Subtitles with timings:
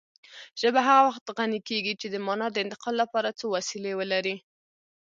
[0.61, 4.35] ژبه هغه وخت غني کېږي چې د مانا د انتقال لپاره څو وسیلې ولري